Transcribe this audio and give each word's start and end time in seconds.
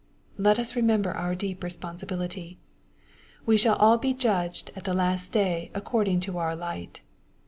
Let 0.39 0.57
us 0.57 0.75
remember 0.75 1.11
our 1.11 1.35
deep 1.35 1.63
responsibility. 1.63 2.57
We 3.45 3.55
shall 3.55 3.75
all 3.75 3.99
be 3.99 4.15
judged 4.15 4.71
at 4.75 4.83
the 4.83 4.95
last 4.95 5.31
day 5.31 5.69
according, 5.75 6.21
to 6.21 6.39
our 6.39 6.55
light. 6.55 7.01